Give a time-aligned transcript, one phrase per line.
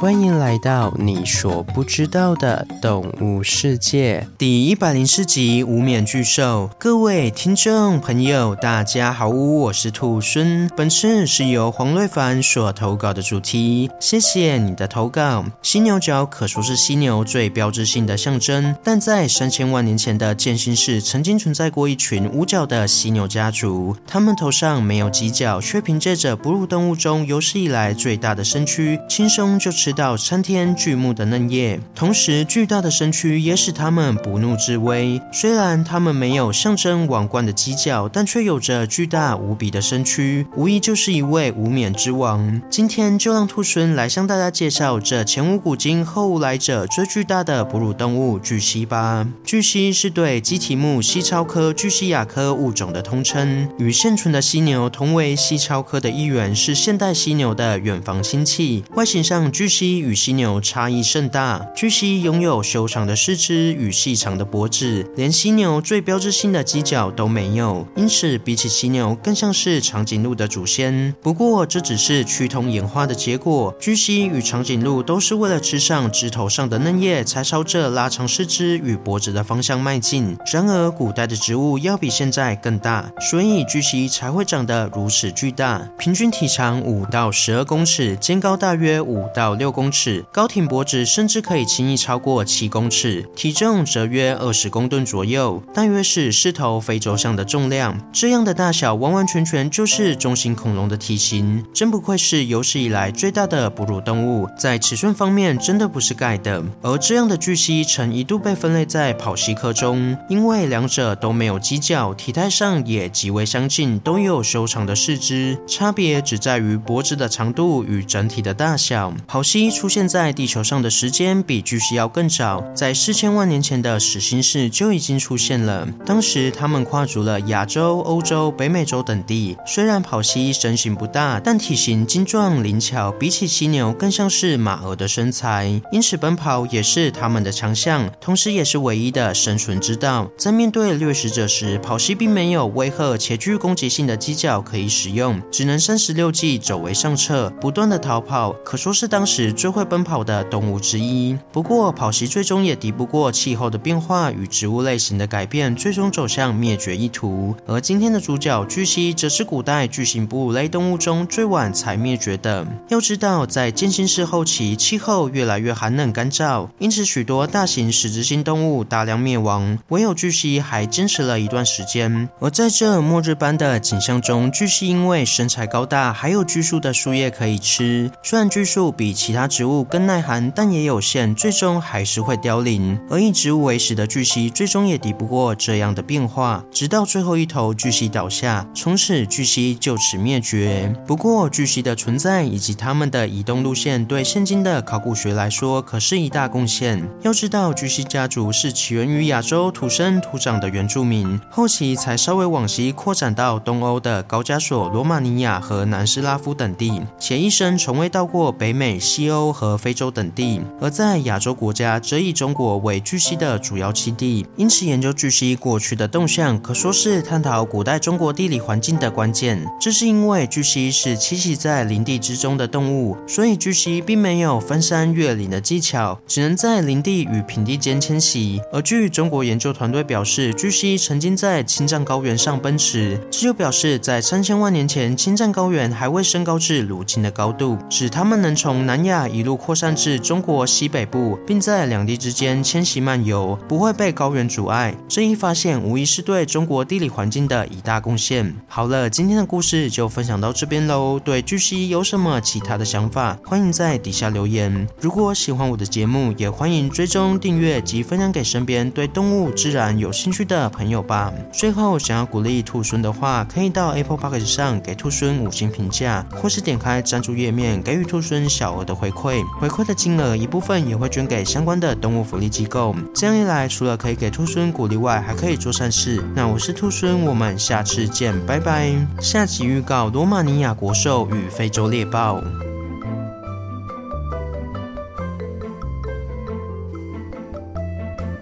[0.00, 6.70] 欢迎来到你所不知道的动物世界第一百零四集无冕巨兽。
[6.78, 10.70] 各位听众朋友，大家好，我是兔孙。
[10.74, 15.44] 本次是由黄瑞凡所投稿的主题，谢谢你的投稿。
[15.60, 35.20] 犀牛角可说是犀牛最标志性的象征，但在三千万年前的渐新世，曾经存在过一群无角的犀牛家族，他们头上没有犄角，却凭借着哺乳动物中有史以来最大的身躯，轻松就吃到参天巨木的嫩叶，同时巨大的身躯也使他们不怒自威。
[35.32, 42.60] 虽然他们没有象征王冠的犄角，但却有着巨大无比的身躯，无疑就是一位无冕之王。
[42.68, 49.26] 今天就让兔孙来向大家介绍这前无古今后无来者最巨大的哺乳动物巨蜥吧。
[49.44, 58.84] 巨蜥是对鸡蹄目蜥超科巨蜥亚科物种的通称，与现存的犀牛同为蜥超科的一员，是现代犀牛的远房亲戚。
[58.94, 61.66] 外形上，巨蜥与犀牛差异甚大。
[61.74, 71.14] 巨蜥拥有修长的四肢与细长的脖子，连犀牛最标志性的犄角都没有，因此比起犀牛更像是长颈鹿的祖先。
[71.22, 73.74] 不过这只是趋同演化的结果。
[73.80, 80.36] 巨蜥与长颈鹿都是为了吃上枝头上的嫩叶，才朝着拉长四肢与脖子的方向迈进。
[80.52, 85.80] 然而古代的植物要比现在更大，所以巨蜥才会长得如此巨大。
[85.98, 97.98] 平均体长五到十二公尺，肩高大约五到六公尺，高挺脖子甚至可以轻易超过七公尺，体重则约二十公吨左右，大约是狮头非洲象的重量。
[98.12, 106.62] 这样的大小完完全全就是中型恐龙的体型，真不愧是有史以来最大的哺乳动物，在尺寸方面真的不是盖的。
[106.82, 119.12] 而这样的巨蜥曾一度被分类在跑蜥科中，因为两者都没有犄角，体态上也极为相近，都有修长的四肢，差别只在于脖子的长度与整体的大小。
[119.26, 125.88] 跑蜥出现在地球上的时间比巨蜥要更早，在四千万年前的始新世就已经出现了。
[126.06, 129.56] 当时它们跨足了亚洲、欧洲、北美洲等地。
[129.66, 135.80] 虽然跑蜥身形不大，但体型精壮灵巧，比起犀牛更像是马儿的身材。
[135.90, 140.30] 因此奔跑也是它们的强项，同时也是唯一的生存之道。
[140.36, 151.36] 在面对掠食者时，跑蜥并没有威吓且具攻击性的犄角可以使用，只能三十六计走为上策，不断的逃跑，可说是当时最会奔跑的动物之一。
[151.52, 157.54] 不过，跑袭最终也敌不过气候的变化与植物类型的改变，最终走向灭绝一途。
[157.66, 162.66] 而今天的主角巨蜥，则是古代巨型哺乳类动物中最晚才灭绝的。
[162.88, 172.28] 要知道，在渐新世后期，气候越来越寒冷干燥，因此许多大型食植性动物大量灭亡，唯有巨蜥还坚持了一段时间。
[172.40, 178.10] 而在这末日般的景象中，巨蜥因为身材高大，还有巨树的树叶可以吃。
[178.22, 182.98] 虽然巨树比其其他植物更耐寒，但也有限，最终还是会凋零。
[183.08, 190.92] 而以植物为食的巨蜥，最终也敌不过这样的变化，直到最后一头巨蜥倒下，从此巨蜥就此灭绝。
[191.06, 197.08] 不过，巨蜥的存在以及它们的移动路线，对现今的考古学来说，可是一大贡献。
[197.22, 210.62] 要知道，巨蜥家族是起源于亚洲土生土长的原住民，后期才稍微往西扩展到东欧的高加索、罗马尼亚和南斯拉夫等地，且一生从未到过北美、西西欧和非洲等地。
[210.80, 214.46] 而在亚洲国家，则以中国为巨蜥的主要栖地。
[214.56, 219.66] 因此，研究巨蜥过去的动向，可说是探讨古代中国地理环境的关键。
[219.80, 228.60] 这是因为巨蜥是栖息在林地之中的动物，所以巨蜥并没有翻山越岭的技巧，只能在林地与平地间迁徙。
[228.72, 244.94] 而据中国研究团队表示，巨蜥曾经在青藏高原上奔驰，这就表示在三千万年前，青藏高原还未升高至如今的高度，使它们能从南亚一路扩散至中国西北部，并在两地之间迁徙漫游，不会被高原阻碍。
[245.08, 248.54] 这一发现无疑是对中国地理环境的一大贡献。
[248.68, 251.18] 好了，今天的故事就分享到这边喽。
[251.18, 254.86] 对巨蜥有什么其他的想法，欢迎在底下留言。
[255.00, 261.32] 如果喜欢我的节目，也欢迎追踪订阅及分享给身边对动物自然有兴趣的朋友吧。
[261.52, 269.42] 最后，想要鼓励兔孙的话，可以到 Apple Podcast 上给兔孙五星评价，或是点开赞助页面给予兔孙小额的回馈。
[269.58, 272.94] 回馈的金额一部分也会捐给相关的动物福利机构。
[273.14, 276.22] 这样一来，除了可以给兔孙鼓励外，还可以做善事。
[276.34, 278.92] 那我是兔孙，我们下次见，拜拜。
[279.18, 282.40] 下集预告：罗马尼亚国兽与非洲猎豹。